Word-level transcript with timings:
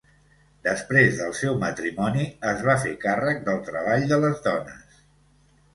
Després 0.67 1.19
del 1.19 1.35
seu 1.41 1.59
matrimoni 1.65 2.25
es 2.53 2.65
va 2.71 2.77
fer 2.87 2.95
càrrec 3.07 3.47
del 3.53 3.61
treball 3.69 4.11
de 4.15 4.21
les 4.27 4.45
dones. 4.49 5.03